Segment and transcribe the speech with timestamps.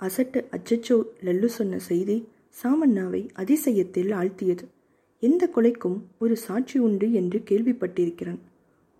[0.00, 2.16] அசட்டு அச்சச்சோ லல்லு சொன்ன செய்தி
[2.56, 4.64] சாமண்ணாவை அதிசயத்தில் ஆழ்த்தியது.
[5.22, 8.40] எந்த கொலைக்கும் ஒரு சாட்சி உண்டு என்று கேள்விப்பட்டிருக்கிறான்.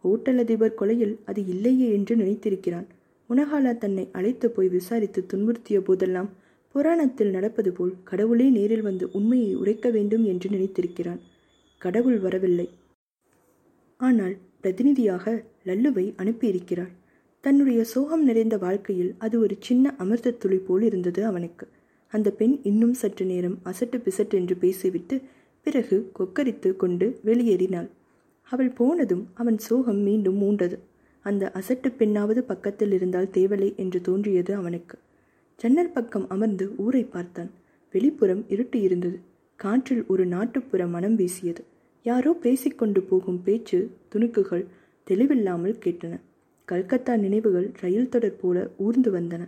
[0.04, 2.86] ஹோட்டல் அதிபர் கொலையில் அது இல்லையே என்று நினைத்திருக்கிறான்.
[3.30, 6.30] உனகாலா தன்னை அழைத்து போய் விசாரித்து துன்புறுத்திய போதெல்லாம்
[6.74, 11.20] புராணத்தில் நடப்பது போல் கடவுளே நேரில் வந்து உண்மையை உரைக்க வேண்டும் என்று நினைத்திருக்கிறான்.
[11.80, 12.68] கடவுள் வரவில்லை.
[14.00, 15.24] ஆனால் பிரதிநிதியாக
[15.64, 16.92] லல்லுவை அனுப்பியிருக்கிறாள்.
[17.40, 21.66] தன்னுடைய சோகம் நிறைந்த வாழ்க்கையில் அது ஒரு சின்ன அமிர்த துளி போல் இருந்தது அவனுக்கு.
[22.08, 25.20] அந்த பெண் இன்னும் சற்று நேரம் அசட்டு பிசட்டு என்று பேசிவிட்டு
[25.60, 27.88] பிறகு கொக்கரித்து கொண்டு வெளியேறினாள்.
[28.42, 30.78] அவள் போனதும் அவன் சோகம் மீண்டும் மூண்டது.
[31.20, 34.98] அந்த அசட்டு பெண்ணாவது பக்கத்தில் இருந்தால் தேவலை என்று தோன்றியது அவனுக்கு.
[35.56, 37.50] ஜன்னல் பக்கம் அமர்ந்து ஊரை பார்த்தான்.
[37.94, 39.18] வெளிப்புறம் இருட்டு இருந்தது.
[39.56, 41.64] காற்றில் ஒரு நாட்டுப்புற மனம் வீசியது.
[42.02, 44.66] யாரோ பேசிக்கொண்டு போகும் பேச்சு துணுக்குகள்
[45.06, 46.14] தெளிவில்லாமல் கேட்டன.
[46.70, 49.42] கல்கத்தா நினைவுகள் ரயில் தொடர் போல ஊர்ந்து வந்தன.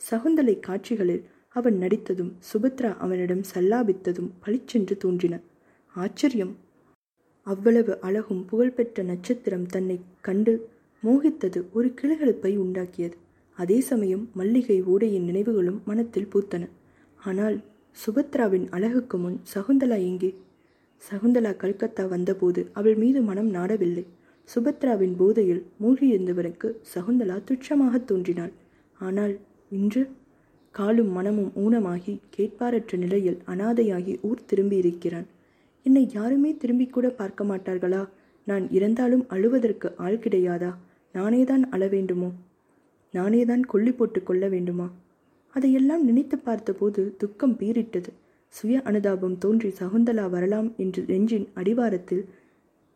[0.00, 1.24] சகுந்தலை காட்சிகளில்
[1.56, 5.34] அவன் நடித்ததும் சுபத்ரா அவனிடம் சல்லாபித்ததும் பளிச்சென்று தோன்றின.
[5.96, 6.54] ஆச்சரியம்!
[7.46, 10.54] அவ்வளவு அழகும் புகழ்பெற்ற நட்சத்திரம் தன்னை கண்டு
[11.02, 13.16] மோகித்தது ஒரு கிளுகிழப்பை உண்டாக்கியது.
[13.58, 16.64] அதே சமயம் மல்லிகை ஓடையின் நினைவுகளும் மனத்தில் பூத்தன.
[17.20, 17.56] ஆனால்
[17.96, 20.30] சுபத்ராவின் அழகுக்கு முன் சகுந்தலா எங்கே?
[21.02, 24.04] சகுந்தலா கல்கத்தா வந்தபோது அவள் மீது மனம் நாடவில்லை.
[24.48, 28.52] சுபத்ராவின் போதையில் மூழ்கியிருந்தவனுக்கு சகுந்தலா துச்சமாக தோன்றினாள்.
[29.00, 29.34] ஆனால்
[29.70, 30.02] இன்று
[30.74, 35.26] காலும் மனமும் ஊனமாகி கேட்பாரற்ற நிலையில் அனாதையாகி ஊர் திரும்பியிருக்கிறான்.
[35.82, 38.08] என்னை யாருமே திரும்பி கூட பார்க்க மாட்டார்களா?
[38.46, 40.70] நான் இறந்தாலும் அழுவதற்கு ஆள் கிடையாதா?
[41.14, 42.30] நானேதான் அழ வேண்டுமோ?
[43.14, 44.88] நானேதான் கொல்லி போட்டு கொள்ள வேண்டுமா?
[45.54, 48.10] அதையெல்லாம் நினைத்து பார்த்தபோது துக்கம் பீரிட்டது
[48.54, 52.24] சுய அனுதாபம் தோன்றி சகுந்தலா வரலாம் என்று நெஞ்சின் அடிவாரத்தில்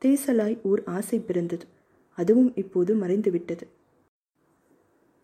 [0.04, 1.66] தேசலாய் ஓர் ஆசை பிறந்தது.
[2.14, 3.66] அதுவும் இப்போது மறைந்துவிட்டது.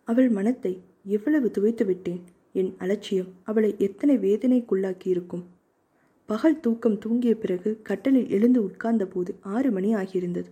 [0.03, 5.45] அவள் மனத்தை எவ்வளவு துவைத்து விட்டேன் என் அலட்சியம் அவளை எத்தனை வேதனைக்குள்ளாக்கி இருக்கும்
[6.25, 10.45] பகல் தூக்கம் தூங்கிய பிறகு கட்டலில் எழுந்து உட்கார்ந்த போது ஆறு மணி ஆகியிருந்தது.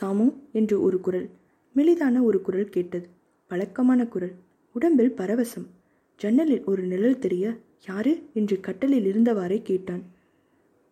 [0.00, 1.30] சாமு என்று ஒரு குரல்
[1.76, 3.08] மெலிதான ஒரு குரல் கேட்டது.
[3.46, 4.32] பழக்கமான குரல்
[4.72, 5.66] உடம்பில் பரவசம்.
[6.16, 7.56] ஜன்னலில் ஒரு நிழல் தெரிய
[7.86, 8.22] யாரு?
[8.34, 10.02] என்று கட்டலில் இருந்தவாறே கேட்டான்.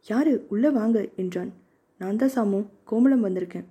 [0.06, 0.46] யாரு?
[0.48, 1.59] உள்ள வாங்க என்றான்.
[2.00, 3.66] நான் தான் சாமு கோமலம் வந்திருக்கேன்.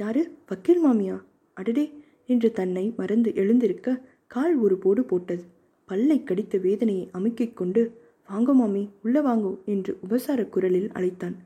[0.00, 0.22] யாரு?
[0.48, 1.16] வக்கீல் மாமியா?
[1.56, 1.84] அடடே
[2.28, 3.88] என்று தன்னை மறந்து எழுந்திருக்க
[4.30, 5.42] கால் ஒரு போடு போட்டது.
[5.88, 7.82] பல்லை கடித்த வேதனையை அமுக்கிக் கொண்டு
[8.28, 11.36] வாங்க மாமி உள்ளே வாங்கோ என்று உபசார குரலில் அழைத்தான்.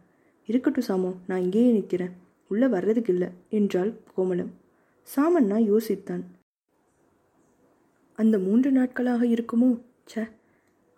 [0.49, 2.13] இருக்கட்டும் சாமோ நான் இங்கேயே நிற்கிறேன்.
[2.51, 4.53] உள்ள வர்றதுக்கு இல்லை என்றாள் கோமலம்
[5.09, 6.25] சாமண்ணா யோசித்தான்.
[8.19, 9.71] அந்த மூன்று நாட்களாக இருக்குமோ?
[10.07, 10.15] ச்ச!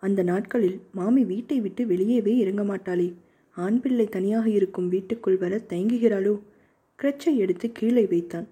[0.03, 3.07] அந்த நாட்களில் மாமி வீட்டை விட்டு வெளியேவே இறங்க மாட்டாளே.
[3.65, 6.33] ஆண் பிள்ளை தனியாக இருக்கும் வீட்டுக்குள் வர தயங்குகிறாளோ?
[6.99, 8.47] கிரச்சை எடுத்து கீழே வைத்தான்.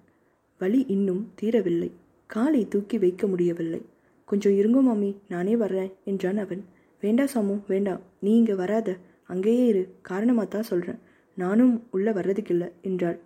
[0.60, 1.90] வலி இன்னும் தீரவில்லை.
[2.30, 3.80] காலை தூக்கி வைக்க முடியவில்லை.
[4.28, 6.62] கொஞ்சம் இருங்கோ மாமி நானே வர்றேன் என்றான் அவன்.
[7.02, 8.88] வேண்டா சாமு வேண்டாம் நீ இங்கே வராத.
[9.26, 9.82] அங்கேயே இரு.
[10.02, 11.00] காரணமாக தான் சொல்கிறேன்
[11.36, 13.18] நானும் உள்ளே வர்றதுக்கில்ல என்றாள்.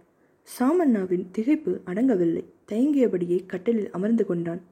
[0.48, 2.44] சாமண்ணாவின் திகைப்பு அடங்கவில்லை.
[2.68, 4.62] தயங்கியபடியே கட்டிலில் அமர்ந்து கொண்டான்.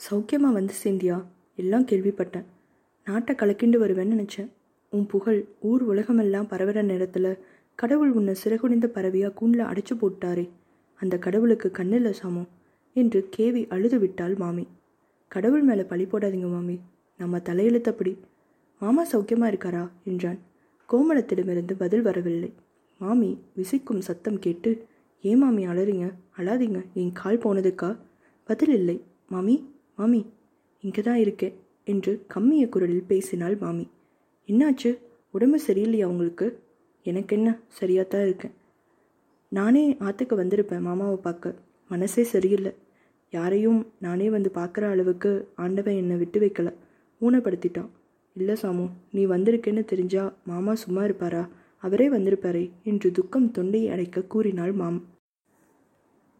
[0.00, 1.16] சௌக்கியமாக வந்து சேந்தியா
[1.56, 2.46] எல்லாம் கேள்விப்பட்டேன்.
[3.06, 4.50] நாட்டை கலக்கிண்டு வருவேன்னு நினச்சேன்.
[4.92, 7.30] உன் புகழ் ஊர் உலகமெல்லாம் பரவுற நேரத்தில்
[7.78, 10.44] கடவுள் உன்னை சிறகுனிந்த பறவையாக கூண்டில் அடைச்சு போட்டாரே.
[11.00, 12.44] அந்த கடவுளுக்கு கண்ணில்ல சாமோ
[12.96, 14.64] என்று கேவி அழுது விட்டாள் மாமி.
[15.30, 16.76] கடவுள் மேலே பழி போடாதீங்க மாமி.
[17.20, 18.12] நம்ம தலையெழுத்தப்படி
[18.80, 19.84] மாமா சௌக்கியமாக இருக்காரா?
[20.04, 20.38] என்றான்.
[20.88, 22.50] கோமலத்திடமிருந்து பதில் வரவில்லை.
[23.00, 24.70] மாமி விசிக்கும் சத்தம் கேட்டு
[25.24, 26.06] ஏன் மாமி அழறிங்க
[26.38, 26.80] அழாதீங்க.
[26.94, 27.90] என் கால் போனதுக்கா?
[28.48, 28.96] பதில் இல்லை.
[29.28, 29.56] மாமி
[29.94, 30.20] மாமி
[30.84, 33.86] இங்கே தான் இருக்கேன் என்று கம்மிய குரலில் பேசினாள் மாமி.
[34.48, 34.98] என்னாச்சு?
[35.30, 36.62] உடம்பு சரியில்லையா உங்களுக்கு?
[37.02, 38.50] எனக்கு என்ன சரியாக தான் இருக்கேன்.
[39.48, 41.54] நானே ஆற்றுக்கு வந்திருப்பேன் மாமாவை பார்க்க.
[41.88, 42.72] மனசே சரியில்லை.
[43.30, 46.74] யாரையும் நானே வந்து பார்க்குற அளவுக்கு ஆண்டவன் என்னை விட்டு வைக்கல.
[47.20, 47.88] ஊனப்படுத்திட்டான்.
[48.34, 51.48] இல்லை சாமு நீ வந்திருக்கேன்னு தெரிஞ்சா மாமா சும்மா இருப்பாரா?
[51.76, 55.02] அவரே வந்திருப்பாரே என்று துக்கம் தொண்டையை அடைக்க கூறினாள் மாம்.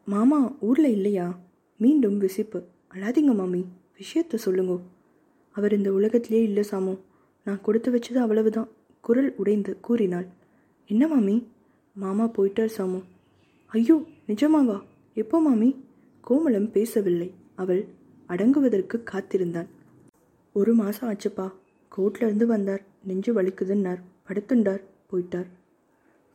[0.04, 1.38] மாமா ஊரில் இல்லையா?
[1.76, 2.64] மீண்டும் விசிப்பு.
[2.94, 3.64] அழாதீங்க மாமி
[3.98, 4.80] விஷயத்த சொல்லுங்க.
[5.50, 6.98] அவர் இந்த உலகத்திலே இல்லை சாமு.
[7.48, 8.68] நான் கொடுத்து வச்சது அவ்வளவுதான்.
[9.00, 10.26] குரல் உடைந்து கூறினாள்.
[10.86, 11.46] என்ன மாமி?
[11.94, 13.02] மாமா போயிட்டார் சாமு.
[13.66, 13.96] ஐயோ
[14.26, 14.82] நிஜமாவா?
[15.14, 15.68] எப்போ மாமி?
[16.20, 17.34] கோமலம் பேசவில்லை.
[17.54, 17.86] அவள்
[18.28, 19.68] அடங்குவதற்கு காத்திருந்தான்
[20.52, 21.52] ஒரு மாதம் ஆச்சுப்பா.
[21.96, 22.82] கோர்ட்ல இருந்து வந்தார்.
[23.04, 24.02] நெஞ்சு வலிக்குதுன்னார்.
[24.28, 24.82] படுத்துண்டார்.
[25.12, 25.48] போயிட்டார்.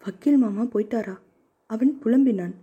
[0.04, 1.18] வக்கீல் மாமா போயிட்டாரா?
[1.66, 2.56] அவன் புலம்பினான்.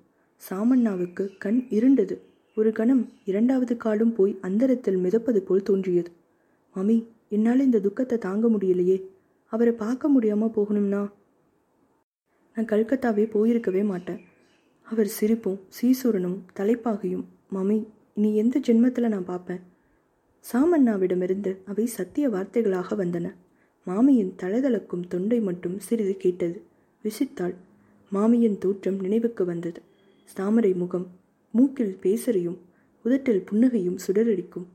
[0.50, 2.18] சாமண்ணாவுக்கு கண் இருண்டது.
[2.54, 6.12] ஒரு கணம் இரண்டாவது காலும் போய் அந்தரத்தில் மிதப்பது போல் தோன்றியது.
[6.74, 6.98] மாமி
[7.32, 8.96] என்னால் இந்த துக்கத்தை தாங்க முடியலையே.
[9.52, 11.02] அவரை பார்க்க முடியாமல் போகணும்னா?
[12.56, 14.20] நான் கல்கத்தாவே போயிருக்கவே மாட்டேன்.
[14.86, 17.78] அவர் சிரிப்பும் சீசுரனும் தலைப்பாகையும் மம்மி
[18.14, 19.62] நீ எந்த ஜென்மத்தில் நான் பார்ப்பேன்?
[20.44, 23.28] சாமண்ணாவிடமிருந்து அவை சத்திய வார்த்தைகளாக வந்தன.
[23.86, 26.58] மாமியின் தளதளக்கும் தொண்டை மட்டும் சிறிது கேட்டது.
[27.04, 27.54] விசித்தாள்.
[28.12, 29.80] மாமியின் தோற்றம் நினைவுக்கு வந்தது.
[30.36, 31.06] தாமரை முகம்
[31.54, 32.58] மூக்கில் பேசறியும்
[33.04, 34.66] உதட்டில் புன்னகையும் சுடரடிக்கும்.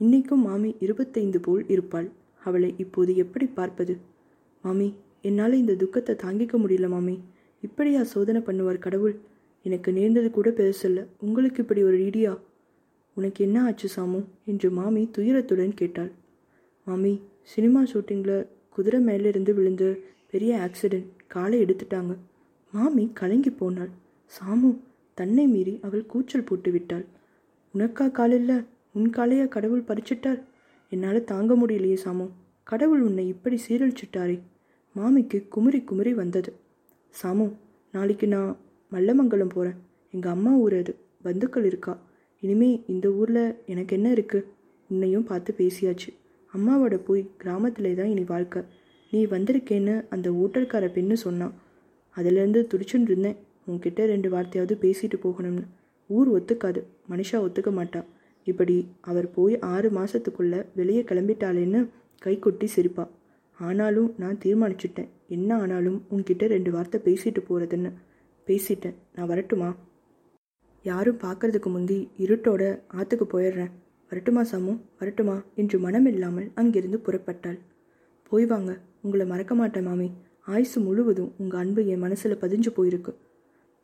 [0.00, 2.08] இன்னைக்கும் மாமி இருபத்தைந்து போல் இருப்பாள்.
[2.44, 3.94] அவளை இப்போது எப்படி பார்ப்பது?
[4.64, 4.88] மாமி
[5.22, 7.20] என்னால் இந்த துக்கத்தை தாங்கிக்க முடியல மாமி.
[7.62, 9.14] இப்படியா சோதனை பண்ணுவார் கடவுள்?
[9.62, 12.38] எனக்கு நேர்ந்தது கூட பெருசல்ல உங்களுக்கு இப்படி ஒரு ரீடியா
[13.14, 14.20] உனக்கு என்ன ஆச்சு சாமு?
[14.44, 16.12] என்று மாமி துயரத்துடன் கேட்டாள்.
[16.84, 19.84] மாமி சினிமா ஷூட்டிங்கில் குதிரை மேலிருந்து விழுந்த
[20.30, 22.16] பெரிய ஆக்சிடென்ட் காலை எடுத்துட்டாங்க.
[22.72, 23.90] மாமி கலங்கி போனாள்.
[24.32, 24.70] சாமு
[25.14, 27.04] தன்னை மீறி அவள் கூச்சல் போட்டு விட்டாள்.
[27.74, 28.64] உனக்கா காலில்ல
[28.96, 30.42] உன் காலையா கடவுள் பறிச்சிட்டார்?
[30.92, 32.26] என்னால் தாங்க முடியலையே சாமு.
[32.62, 34.36] கடவுள் உன்னை இப்படி சீரழிச்சிட்டாரே.
[34.96, 36.50] மாமிக்கு குமுறி குமுறி வந்தது.
[37.22, 37.46] சாமு
[37.92, 38.56] நாளைக்கு நான்
[38.92, 39.78] மல்லமங்கலம் போகிறேன்
[40.10, 40.92] எங்கள் அம்மா ஊர் அது.
[41.22, 41.94] பந்துக்கள் இருக்கா?
[42.40, 44.48] இனிமே இந்த ஊரில் எனக்கு என்ன இருக்குது
[44.88, 46.10] உன்னையும் பார்த்து பேசியாச்சு.
[46.52, 48.62] அம்மாவோட போய் கிராமத்திலே தான் இனி வாழ்க்கை.
[49.10, 51.54] நீ வந்திருக்கேன்னு அந்த ஓட்டல்கார பெண்ணு சொன்னான்
[52.16, 53.36] அதுலேருந்து துடிச்சுன்னு இருந்தேன்.
[53.70, 55.64] உன்கிட்ட ரெண்டு வார்த்தையாவது பேசிட்டு போகணும்னு.
[56.06, 56.82] ஊர் ஒத்துக்காது.
[57.10, 58.06] மனுஷா ஒத்துக்க மாட்டான்
[58.46, 61.80] இப்படி அவர் போய் ஆறு மாதத்துக்குள்ளே வெளியே கிளம்பிட்டாளேன்னு
[62.24, 63.04] கைகொட்டி சிரிப்பா.
[63.60, 65.08] ஆனாலும் நான் தீர்மானிச்சிட்டேன்.
[65.28, 67.92] என்ன ஆனாலும் உன்கிட்ட ரெண்டு வார்த்தை பேசிட்டு போகிறதுன்னு
[68.46, 68.96] பேசிட்டேன்.
[69.14, 69.70] நான் வரட்டுமா?
[70.82, 73.72] யாரும் பார்க்கறதுக்கு முந்தி இருட்டோட ஆற்றுக்கு போயிடுறேன்.
[74.08, 74.72] வரட்டுமா சாமு?
[74.98, 75.36] வரட்டுமா?
[75.54, 77.58] என்று மனமில்லாமல் அங்கிருந்து புறப்பட்டாள்.
[78.30, 78.72] போய் வாங்க.
[79.02, 80.08] உங்களை மறக்க மாட்டேன் மாமி.
[80.46, 83.14] ஆயுசு முழுவதும் உங்கள் அன்பு என் மனசில் பதிஞ்சு போயிருக்கு.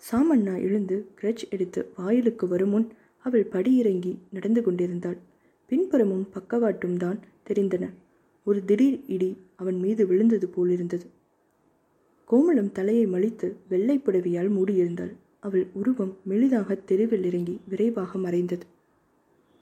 [0.03, 2.89] சாமண்ணா எழுந்து கிரட்ச் எடுத்து வாயிலுக்கு வரும் முன்
[3.25, 5.19] அவள் படியிறங்கி நடந்து கொண்டிருந்தாள்.
[5.71, 7.85] பின்புறமும் பக்கவாட்டும் தான் தெரிந்தன.
[8.47, 11.07] ஒரு திடீர் இடி அவன் மீது விழுந்தது போலிருந்தது.
[12.31, 15.13] கோமளம் தலையை மலித்து வெள்ளை புடவியால் மூடியிருந்தாள்.
[15.41, 18.67] அவள் உருவம் மெலிதாக தெருவில் இறங்கி விரைவாக மறைந்தது.